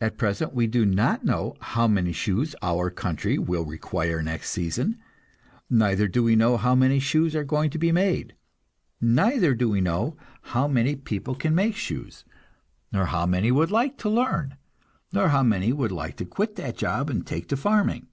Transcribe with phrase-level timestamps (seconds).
[0.00, 4.98] At present we do not know how many shoes our country will require next season,
[5.70, 8.34] neither do we know how many shoes are going to be made,
[9.00, 12.24] neither do we know how many people can make shoes,
[12.90, 14.56] nor how many would like to learn,
[15.12, 18.08] nor how many would like to quit that job and take to farming.